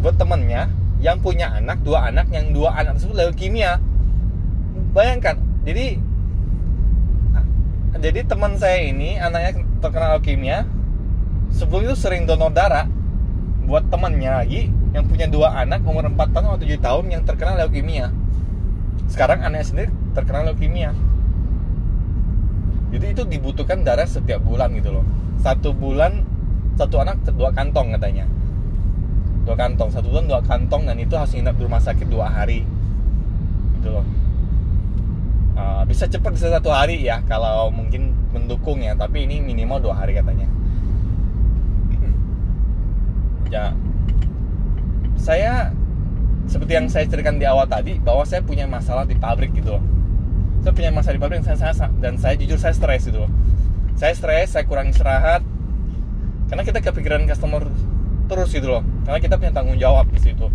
buat 0.01 0.17
temennya 0.17 0.69
yang 0.97 1.21
punya 1.21 1.53
anak 1.53 1.81
dua 1.85 2.09
anak 2.09 2.25
yang 2.33 2.49
dua 2.53 2.73
anak 2.73 2.97
tersebut 2.97 3.15
leukemia 3.17 3.77
bayangkan 4.91 5.39
jadi 5.67 5.99
jadi 7.97 8.19
teman 8.29 8.53
saya 8.61 8.87
ini 8.87 9.17
anaknya 9.17 9.65
terkena 9.81 10.15
leukemia 10.15 10.69
sebelum 11.49 11.89
itu 11.89 11.95
sering 11.97 12.29
donor 12.29 12.53
darah 12.53 12.85
buat 13.65 13.89
temennya 13.89 14.43
lagi 14.43 14.69
yang 14.93 15.09
punya 15.09 15.27
dua 15.27 15.51
anak 15.59 15.83
umur 15.83 16.07
4 16.07 16.15
tahun 16.31 16.45
atau 16.55 16.61
7 16.63 16.77
tahun 16.79 17.05
yang 17.11 17.23
terkena 17.25 17.57
leukemia 17.59 18.13
sekarang 19.09 19.43
anaknya 19.43 19.65
sendiri 19.65 19.89
terkena 20.13 20.47
leukemia 20.47 20.93
jadi 22.87 23.11
itu 23.11 23.23
dibutuhkan 23.27 23.83
darah 23.83 24.07
setiap 24.07 24.39
bulan 24.47 24.71
gitu 24.79 24.95
loh. 24.95 25.05
Satu 25.43 25.75
bulan 25.75 26.23
satu 26.79 27.03
anak 27.03 27.19
dua 27.35 27.51
kantong 27.51 27.91
katanya. 27.99 28.23
Dua 29.43 29.55
kantong 29.59 29.91
satu 29.91 30.07
bulan 30.07 30.25
dua 30.31 30.41
kantong 30.47 30.87
dan 30.87 30.95
itu 30.95 31.13
harus 31.19 31.35
nginap 31.35 31.59
di 31.59 31.63
rumah 31.67 31.83
sakit 31.83 32.07
dua 32.07 32.31
hari. 32.31 32.63
Gitu 33.79 33.91
loh 33.91 34.07
uh, 35.57 35.83
bisa 35.89 36.05
cepat 36.05 36.37
bisa 36.37 36.53
satu 36.53 36.69
hari 36.69 37.01
ya 37.01 37.19
kalau 37.25 37.73
mungkin 37.73 38.13
mendukung 38.29 38.85
ya 38.85 38.93
tapi 38.93 39.25
ini 39.25 39.41
minimal 39.41 39.81
dua 39.81 40.05
hari 40.05 40.13
katanya. 40.13 40.47
Ya. 43.49 43.73
Saya 45.17 45.71
seperti 46.47 46.79
yang 46.79 46.87
saya 46.87 47.03
ceritakan 47.09 47.41
di 47.41 47.47
awal 47.47 47.67
tadi 47.67 47.99
bahwa 47.99 48.23
saya 48.23 48.39
punya 48.39 48.63
masalah 48.69 49.03
di 49.03 49.17
pabrik 49.17 49.51
gitu 49.51 49.75
loh. 49.75 49.83
Saya 50.63 50.73
punya 50.75 50.91
masalah 50.91 51.15
di 51.15 51.21
pabrik 51.23 51.43
saya, 51.43 51.59
saya, 51.59 51.91
dan 51.99 52.15
saya 52.19 52.35
jujur 52.39 52.59
saya 52.59 52.75
stres 52.75 53.07
gitu 53.07 53.23
loh. 53.27 53.31
Saya 53.97 54.13
stres 54.15 54.55
saya 54.55 54.63
kurang 54.63 54.93
istirahat 54.93 55.41
karena 56.47 56.63
kita 56.63 56.79
kepikiran 56.79 57.27
customer 57.27 57.67
terus 58.27 58.51
gitu 58.51 58.67
loh. 58.67 58.83
Karena 59.03 59.19
kita 59.19 59.35
punya 59.39 59.51
tanggung 59.55 59.79
jawab 59.79 60.07
di 60.11 60.19
situ. 60.19 60.47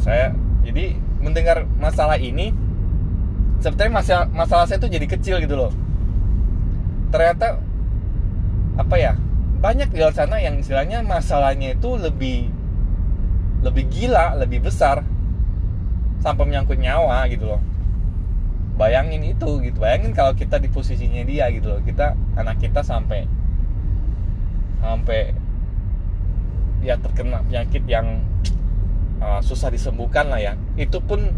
Saya 0.00 0.36
jadi 0.64 0.96
mendengar 1.20 1.64
masalah 1.80 2.20
ini 2.20 2.52
sebetulnya 3.60 4.00
masalah 4.00 4.26
masalah 4.32 4.64
saya 4.66 4.78
tuh 4.80 4.90
jadi 4.90 5.06
kecil 5.06 5.36
gitu 5.42 5.54
loh 5.54 5.72
ternyata 7.14 7.58
apa 8.74 8.96
ya 8.98 9.12
banyak 9.64 9.88
di 9.94 9.98
luar 10.02 10.12
sana 10.12 10.36
yang 10.42 10.60
istilahnya 10.60 11.00
masalahnya 11.00 11.72
itu 11.72 11.96
lebih 11.96 12.52
lebih 13.64 13.88
gila, 13.88 14.36
lebih 14.36 14.60
besar 14.68 15.00
sampai 16.20 16.44
menyangkut 16.44 16.76
nyawa 16.76 17.24
gitu 17.32 17.48
loh. 17.48 17.60
Bayangin 18.76 19.24
itu 19.24 19.64
gitu. 19.64 19.80
Bayangin 19.80 20.12
kalau 20.12 20.36
kita 20.36 20.60
di 20.60 20.68
posisinya 20.68 21.24
dia 21.24 21.48
gitu 21.48 21.72
loh. 21.72 21.80
Kita 21.80 22.12
anak 22.36 22.60
kita 22.60 22.84
sampai 22.84 23.24
sampai 24.84 25.32
ya 26.84 27.00
terkena 27.00 27.40
penyakit 27.48 27.88
yang 27.88 28.20
uh, 29.24 29.40
susah 29.40 29.72
disembuhkan 29.72 30.28
lah 30.28 30.44
ya. 30.44 30.52
Itu 30.76 31.00
pun 31.00 31.32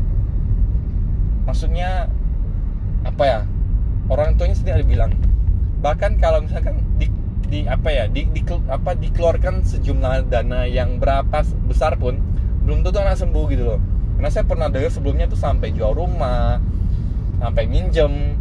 maksudnya 1.47 2.11
apa 3.07 3.25
ya? 3.25 3.41
Orang 4.07 4.39
tuanya 4.39 4.55
sendiri 4.55 4.87
bilang 4.87 5.15
bahkan 5.81 6.17
kalau 6.17 6.43
misalkan 6.43 6.81
di 6.97 7.07
di 7.47 7.63
apa 7.69 7.89
ya 7.93 8.05
di, 8.11 8.27
di 8.35 8.43
apa 8.67 8.99
dikeluarkan 8.99 9.63
sejumlah 9.63 10.27
dana 10.27 10.67
yang 10.67 10.99
berapa 10.99 11.47
besar 11.69 11.95
pun 11.95 12.19
belum 12.67 12.83
tentu 12.83 12.99
anak 12.99 13.21
sembuh 13.23 13.45
gitu 13.55 13.63
loh 13.63 13.81
karena 14.19 14.31
saya 14.33 14.45
pernah 14.49 14.67
dengar 14.67 14.91
sebelumnya 14.91 15.31
tuh 15.31 15.39
sampai 15.39 15.71
jual 15.71 15.95
rumah 15.95 16.59
sampai 17.39 17.71
minjem 17.71 18.35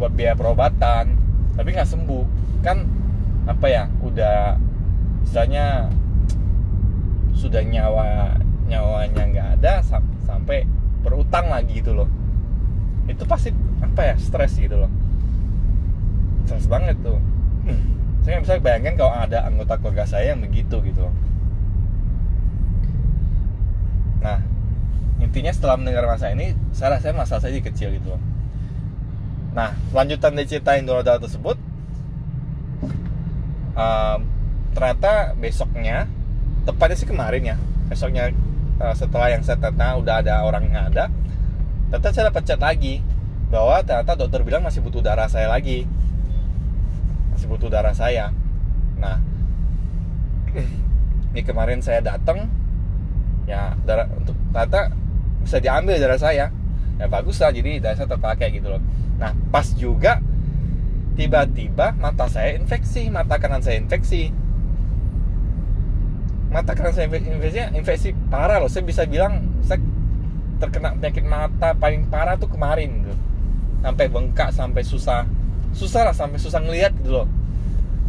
buat 0.00 0.14
biaya 0.16 0.38
perobatan 0.38 1.18
tapi 1.58 1.76
nggak 1.76 1.90
sembuh 1.90 2.24
kan 2.64 2.88
apa 3.44 3.66
ya 3.68 3.84
udah 4.00 4.56
misalnya 5.26 5.92
sudah 7.36 7.60
nyawa 7.60 8.38
nyawanya 8.70 9.22
nggak 9.28 9.48
ada 9.60 9.84
sampai 10.24 10.64
berutang 11.04 11.52
lagi 11.52 11.84
gitu 11.84 11.92
loh 11.92 12.08
itu 13.08 13.24
pasti 13.24 13.50
apa 13.80 14.12
ya 14.12 14.14
stres 14.20 14.54
gitu 14.60 14.76
loh. 14.76 14.92
Stres 16.46 16.68
banget 16.68 16.96
tuh. 17.00 17.18
Saya 18.22 18.44
bisa 18.44 18.60
bayangkan 18.60 18.94
kalau 19.00 19.12
ada 19.16 19.48
anggota 19.48 19.80
keluarga 19.80 20.04
saya 20.04 20.36
yang 20.36 20.44
begitu 20.44 20.76
gitu 20.84 21.08
nah 24.18 24.42
intinya 25.18 25.50
setelah 25.50 25.78
mendengar 25.78 26.06
masalah 26.06 26.34
ini 26.34 26.54
saya 26.74 26.98
rasa 26.98 27.14
masalah 27.14 27.42
saya 27.42 27.58
kecil 27.58 27.90
gitu 27.94 28.14
loh. 28.14 28.22
Nah 29.54 29.74
lanjutan 29.90 30.34
dari 30.34 30.46
cerita 30.46 30.78
Indonesia 30.78 31.18
tersebut 31.18 31.58
um, 33.74 34.18
ternyata 34.74 35.34
besoknya 35.38 36.06
tepatnya 36.62 36.96
sih 36.98 37.08
kemarin 37.08 37.42
ya 37.42 37.56
besoknya 37.90 38.30
uh, 38.78 38.94
setelah 38.94 39.34
yang 39.34 39.42
saya 39.42 39.58
tanya 39.58 39.98
udah 39.98 40.14
ada 40.22 40.46
orang 40.46 40.70
yang 40.70 40.86
ada 40.86 41.10
ternyata 41.88 42.08
saya 42.12 42.28
dapat 42.28 42.42
chat 42.44 42.60
lagi 42.60 43.00
bahwa 43.48 43.80
ternyata 43.80 44.12
dokter 44.12 44.44
bilang 44.44 44.60
masih 44.60 44.84
butuh 44.84 45.00
darah 45.00 45.28
saya 45.28 45.48
lagi. 45.48 45.88
Masih 47.32 47.48
butuh 47.48 47.72
darah 47.72 47.96
saya. 47.96 48.28
Nah 49.00 49.16
ini 51.32 51.40
kemarin 51.40 51.80
saya 51.80 52.04
datang 52.04 52.48
ya 53.48 53.72
darah 53.88 54.04
untuk 54.12 54.36
ternyata 54.52 54.92
bisa 55.40 55.56
diambil 55.64 55.96
darah 55.96 56.20
saya. 56.20 56.52
Ya 57.00 57.06
bagus 57.08 57.40
lah 57.40 57.48
jadi 57.48 57.80
darah 57.80 57.96
saya 57.96 58.08
terpakai 58.12 58.52
gitu 58.52 58.68
loh. 58.68 58.82
Nah 59.16 59.32
pas 59.48 59.64
juga 59.72 60.20
tiba-tiba 61.16 61.96
mata 61.96 62.28
saya 62.28 62.54
infeksi 62.60 63.08
mata 63.08 63.40
kanan 63.40 63.64
saya 63.64 63.80
infeksi. 63.80 64.28
Mata 66.52 66.76
kanan 66.76 66.92
saya 66.92 67.08
infeksi 67.08 67.60
infeksi 67.72 68.08
parah 68.28 68.60
loh. 68.60 68.68
Saya 68.68 68.84
bisa 68.84 69.08
bilang 69.08 69.40
saya 69.64 69.80
terkena 70.58 70.94
penyakit 70.98 71.24
mata 71.24 71.74
paling 71.78 72.10
parah 72.10 72.34
tuh 72.34 72.50
kemarin 72.50 73.02
gitu. 73.02 73.14
Sampai 73.82 74.06
bengkak 74.10 74.50
sampai 74.50 74.82
susah. 74.82 75.24
Susah 75.72 76.10
lah 76.10 76.14
sampai 76.14 76.38
susah 76.42 76.60
ngelihat 76.62 76.92
gitu 76.98 77.22
loh. 77.22 77.26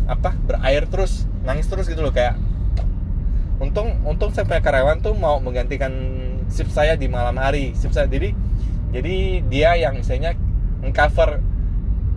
Apa 0.10 0.34
berair 0.34 0.90
terus 0.90 1.30
nangis 1.46 1.70
terus 1.70 1.86
gitu 1.86 2.02
loh 2.02 2.10
kayak. 2.14 2.36
Untung 3.62 4.02
untung 4.08 4.34
saya 4.34 4.48
punya 4.48 4.64
karyawan 4.64 5.04
tuh 5.04 5.14
mau 5.14 5.38
menggantikan 5.38 5.92
shift 6.50 6.74
saya 6.74 6.98
di 6.98 7.06
malam 7.06 7.38
hari 7.38 7.78
shift 7.78 7.94
saya. 7.94 8.10
Jadi 8.10 8.34
jadi 8.90 9.46
dia 9.46 9.78
yang 9.78 10.02
misalnya 10.02 10.34
mengcover 10.82 11.44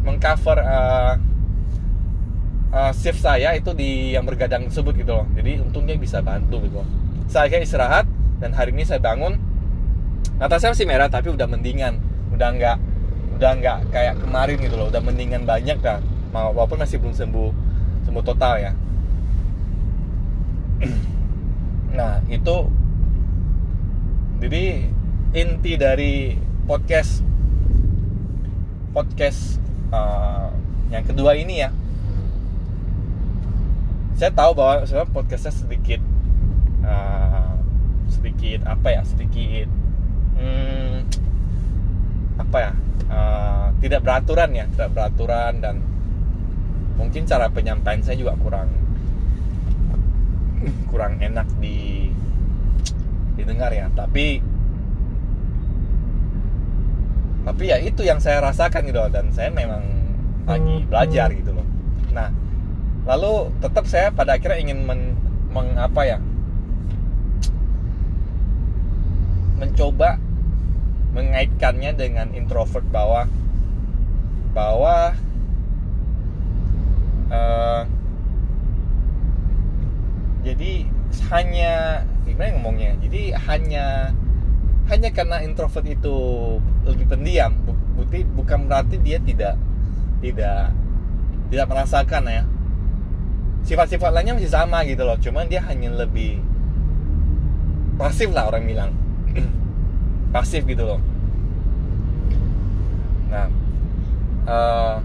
mengcover 0.02 0.58
uh, 0.64 1.14
uh, 2.72 2.92
shift 2.96 3.20
saya 3.20 3.52
itu 3.52 3.76
di 3.76 4.16
yang 4.16 4.24
bergadang 4.24 4.72
tersebut 4.72 4.96
gitu 4.96 5.12
loh. 5.12 5.26
Jadi 5.36 5.60
untung 5.60 5.84
dia 5.84 6.00
bisa 6.00 6.24
bantu 6.24 6.64
gitu 6.64 6.80
loh. 6.80 6.88
saya 7.32 7.64
istirahat 7.64 8.04
dan 8.44 8.52
hari 8.52 8.76
ini 8.76 8.84
saya 8.84 9.00
bangun 9.00 9.40
mata 10.42 10.58
saya 10.58 10.74
masih 10.74 10.90
merah 10.90 11.06
tapi 11.06 11.30
udah 11.30 11.46
mendingan. 11.46 12.02
Udah 12.34 12.50
nggak 12.50 12.76
udah 13.38 13.50
nggak 13.62 13.78
kayak 13.94 14.18
kemarin 14.18 14.58
gitu 14.58 14.74
loh. 14.74 14.90
Udah 14.90 14.98
mendingan 14.98 15.46
banyak 15.46 15.78
dah. 15.78 16.02
Walaupun 16.34 16.82
masih 16.82 16.98
belum 16.98 17.14
sembuh 17.14 17.50
sembuh 18.02 18.24
total 18.26 18.54
ya. 18.58 18.72
Nah 21.92 22.24
itu 22.32 22.72
jadi 24.40 24.88
inti 25.36 25.72
dari 25.76 26.40
podcast 26.64 27.20
podcast 28.96 29.60
uh, 29.94 30.50
yang 30.90 31.06
kedua 31.06 31.38
ini 31.38 31.62
ya. 31.62 31.70
Saya 34.18 34.34
tahu 34.34 34.58
bahwa 34.58 34.82
sebenarnya 34.88 35.14
podcastnya 35.14 35.54
sedikit 35.54 36.02
uh, 36.82 37.54
sedikit 38.10 38.64
apa 38.66 38.88
ya 38.88 39.02
sedikit 39.04 39.68
hmm, 40.42 40.96
apa 42.42 42.58
ya? 42.58 42.72
Uh, 43.12 43.66
tidak 43.84 44.00
beraturan 44.02 44.50
ya 44.56 44.64
tidak 44.72 44.88
beraturan 44.96 45.60
dan 45.60 45.84
mungkin 46.96 47.28
cara 47.28 47.52
penyampaian 47.52 48.00
saya 48.00 48.16
juga 48.16 48.32
kurang 48.40 48.72
kurang 50.90 51.18
enak 51.18 51.46
di 51.58 52.08
didengar 53.36 53.74
ya. 53.74 53.90
Tapi 53.94 54.42
tapi 57.42 57.64
ya 57.74 57.76
itu 57.82 58.06
yang 58.06 58.22
saya 58.22 58.38
rasakan 58.38 58.86
gitu 58.86 59.02
loh 59.02 59.10
dan 59.10 59.34
saya 59.34 59.50
memang 59.50 59.82
lagi 60.46 60.86
belajar 60.86 61.28
gitu 61.34 61.50
loh. 61.50 61.66
Nah 62.14 62.30
lalu 63.02 63.50
tetap 63.58 63.84
saya 63.90 64.14
pada 64.14 64.38
akhirnya 64.38 64.62
ingin 64.62 64.86
men, 64.86 65.18
mengapa 65.50 66.06
ya? 66.06 66.18
Mencoba 69.58 70.22
mengaitkannya 71.12 71.92
dengan 71.92 72.32
introvert 72.32 72.84
bahwa 72.88 73.28
bahwa 74.52 75.16
uh, 77.32 77.82
jadi 80.42 80.72
hanya 81.32 81.72
gimana 82.24 82.56
ngomongnya? 82.58 82.92
Jadi 83.04 83.32
hanya 83.36 84.12
hanya 84.90 85.08
karena 85.14 85.40
introvert 85.44 85.86
itu 85.86 86.16
lebih 86.84 87.06
pendiam. 87.08 87.54
Bukti 87.94 88.24
bukan 88.24 88.66
berarti 88.66 88.96
dia 89.00 89.20
tidak 89.22 89.54
tidak 90.24 90.72
tidak 91.52 91.66
merasakan 91.68 92.22
ya. 92.28 92.42
Sifat-sifat 93.62 94.10
lainnya 94.10 94.34
masih 94.34 94.50
sama 94.50 94.82
gitu 94.82 95.06
loh 95.06 95.14
cuman 95.22 95.46
dia 95.46 95.62
hanya 95.62 95.94
lebih 95.94 96.42
pasif 97.94 98.34
lah 98.34 98.50
orang 98.50 98.66
bilang 98.66 98.90
pasif 100.32 100.64
gitu 100.64 100.82
loh. 100.82 101.00
Nah 103.28 103.46
uh, 104.48 104.96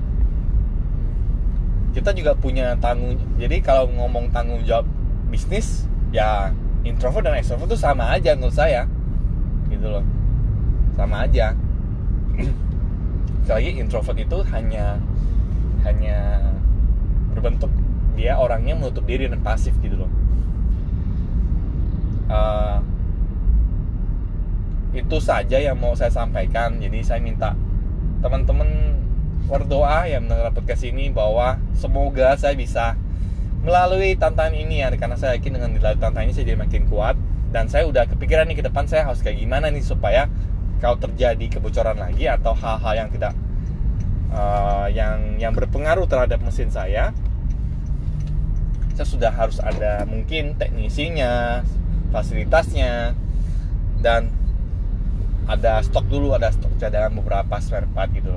kita 1.92 2.16
juga 2.16 2.34
punya 2.38 2.80
tanggung 2.80 3.20
jadi 3.36 3.60
kalau 3.60 3.92
ngomong 3.92 4.32
tanggung 4.32 4.64
jawab 4.64 4.88
bisnis 5.28 5.84
ya 6.16 6.56
introvert 6.88 7.28
dan 7.28 7.36
extrovert 7.36 7.76
itu 7.76 7.78
sama 7.84 8.16
aja 8.16 8.34
menurut 8.40 8.56
saya 8.56 8.88
gitu 9.68 9.92
loh. 9.92 10.06
Sama 10.96 11.28
aja. 11.28 11.52
Sekali 13.44 13.76
introvert 13.84 14.18
itu 14.18 14.38
hanya 14.56 14.98
hanya 15.84 16.42
berbentuk 17.36 17.70
dia 18.18 18.34
orangnya 18.34 18.74
menutup 18.74 19.06
diri 19.06 19.30
dan 19.30 19.44
pasif 19.46 19.76
gitu 19.84 20.00
loh. 20.00 20.12
Uh, 22.28 22.82
itu 24.98 25.18
saja 25.22 25.62
yang 25.62 25.78
mau 25.78 25.94
saya 25.94 26.10
sampaikan. 26.10 26.82
Jadi 26.82 27.06
saya 27.06 27.22
minta 27.22 27.54
teman-teman 28.26 28.98
berdoa 29.46 30.10
yang 30.10 30.26
mendengar 30.26 30.52
podcast 30.52 30.84
ini 30.84 31.14
bahwa 31.14 31.62
semoga 31.78 32.36
saya 32.36 32.58
bisa 32.58 32.98
melalui 33.62 34.18
tantangan 34.18 34.58
ini 34.58 34.82
ya. 34.82 34.90
Karena 34.98 35.16
saya 35.16 35.38
yakin 35.38 35.62
dengan 35.62 35.70
melalui 35.78 36.02
tantangan 36.02 36.26
ini 36.26 36.34
saya 36.34 36.46
jadi 36.50 36.60
makin 36.60 36.84
kuat. 36.90 37.16
Dan 37.54 37.72
saya 37.72 37.88
udah 37.88 38.10
kepikiran 38.10 38.50
nih 38.50 38.60
ke 38.60 38.64
depan 38.66 38.90
saya 38.90 39.08
harus 39.08 39.24
kayak 39.24 39.40
gimana 39.40 39.72
nih 39.72 39.86
supaya 39.86 40.28
kalau 40.78 40.98
terjadi 41.00 41.58
kebocoran 41.58 41.98
lagi 41.98 42.30
atau 42.30 42.54
hal-hal 42.54 42.94
yang 43.06 43.10
tidak 43.10 43.34
uh, 44.30 44.88
yang 44.92 45.42
yang 45.42 45.54
berpengaruh 45.54 46.06
terhadap 46.06 46.40
mesin 46.42 46.70
saya 46.70 47.16
saya 48.98 49.08
sudah 49.08 49.32
harus 49.34 49.62
ada 49.62 50.06
mungkin 50.10 50.58
teknisinya 50.58 51.62
fasilitasnya 52.10 53.14
dan 54.02 54.34
ada 55.48 55.80
stok 55.80 56.06
dulu 56.12 56.36
ada 56.36 56.52
stok 56.52 56.76
cadangan 56.76 57.16
beberapa 57.16 57.56
spare 57.64 57.88
part 57.96 58.12
gitu. 58.12 58.36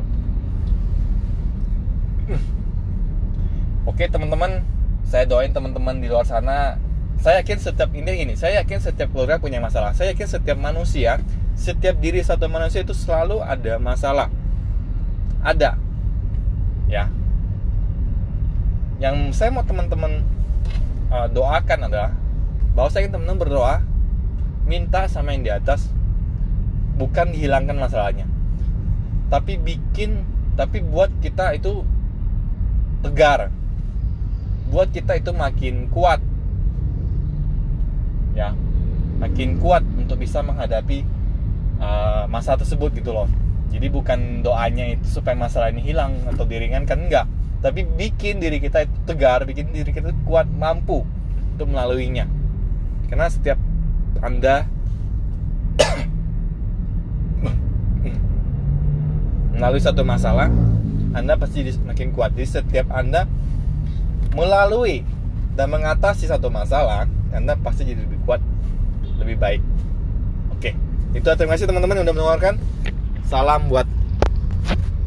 Oke 3.90 4.06
teman-teman 4.06 4.62
saya 5.02 5.26
doain 5.26 5.50
teman-teman 5.50 5.98
di 5.98 6.06
luar 6.06 6.22
sana. 6.22 6.78
Saya 7.20 7.44
yakin 7.44 7.58
setiap 7.60 7.90
ini 7.92 8.24
ini 8.24 8.32
saya 8.38 8.62
yakin 8.64 8.80
setiap 8.80 9.10
keluarga 9.12 9.42
punya 9.42 9.58
masalah. 9.58 9.92
Saya 9.92 10.14
yakin 10.14 10.28
setiap 10.30 10.56
manusia 10.56 11.20
setiap 11.60 12.00
diri 12.00 12.24
satu 12.24 12.48
manusia 12.48 12.80
itu 12.80 12.96
selalu 12.96 13.44
ada 13.44 13.76
masalah. 13.76 14.32
Ada. 15.44 15.76
Ya. 16.88 17.12
Yang 18.96 19.36
saya 19.36 19.52
mau 19.52 19.60
teman-teman 19.60 20.24
uh, 21.12 21.28
doakan 21.28 21.92
adalah 21.92 22.16
bahwa 22.72 22.88
saya 22.88 23.04
ingin 23.04 23.20
teman-teman 23.20 23.40
berdoa 23.44 23.74
minta 24.64 25.04
sama 25.10 25.36
yang 25.36 25.44
di 25.44 25.52
atas 25.52 25.92
bukan 27.00 27.32
dihilangkan 27.32 27.80
masalahnya. 27.80 28.28
Tapi 29.32 29.56
bikin 29.56 30.28
tapi 30.60 30.84
buat 30.84 31.08
kita 31.24 31.56
itu 31.56 31.80
tegar. 33.00 33.48
Buat 34.68 34.92
kita 34.92 35.16
itu 35.16 35.32
makin 35.32 35.88
kuat. 35.88 36.20
Ya 38.36 38.52
makin 39.20 39.60
kuat 39.60 39.84
untuk 39.96 40.16
bisa 40.16 40.40
menghadapi 40.40 41.04
uh, 41.80 42.24
masa 42.28 42.60
tersebut 42.60 42.92
gitu 42.92 43.16
loh. 43.16 43.28
Jadi 43.70 43.86
bukan 43.88 44.42
doanya 44.44 44.92
itu 44.92 45.06
supaya 45.06 45.36
masalah 45.38 45.70
ini 45.72 45.80
hilang 45.80 46.20
atau 46.28 46.44
diringankan 46.44 47.08
enggak. 47.08 47.26
Tapi 47.60 47.84
bikin 47.84 48.40
diri 48.40 48.56
kita 48.60 48.88
itu 48.88 48.96
tegar 49.04 49.44
bikin 49.44 49.72
diri 49.72 49.92
kita 49.92 50.12
kuat 50.24 50.48
mampu 50.48 51.04
untuk 51.56 51.68
melaluinya. 51.68 52.24
Karena 53.12 53.28
setiap 53.28 53.60
anda 54.24 54.66
melalui 59.60 59.84
satu 59.84 60.00
masalah 60.00 60.48
anda 61.12 61.36
pasti 61.36 61.68
makin 61.84 62.16
kuat 62.16 62.32
jadi 62.32 62.64
setiap 62.64 62.88
anda 62.90 63.28
melalui 64.32 65.04
dan 65.58 65.66
mengatasi 65.70 66.30
satu 66.30 66.48
masalah, 66.48 67.06
Anda 67.34 67.58
pasti 67.58 67.84
jadi 67.84 68.00
lebih 68.00 68.22
kuat, 68.26 68.40
lebih 69.18 69.36
baik. 69.38 69.62
Oke. 70.54 70.72
itu 71.10 71.26
terima 71.26 71.58
kasih 71.58 71.66
teman-teman 71.66 71.98
yang 71.98 72.06
udah 72.06 72.14
mendengarkan 72.14 72.54
salam 73.26 73.66
buat 73.66 73.82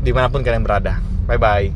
di 0.03 0.11
mana 0.11 0.27
pun 0.27 0.43
kalian 0.43 0.59
berada 0.59 0.99
bye 1.31 1.39
bye 1.39 1.71